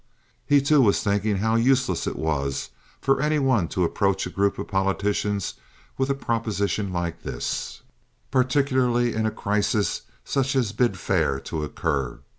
[0.47, 4.57] He, too, was thinking how useless it was for any one to approach a group
[4.57, 5.53] of politicians
[5.95, 7.83] with a proposition like this,
[8.31, 12.17] particularly in a crisis such as bid fair to occur.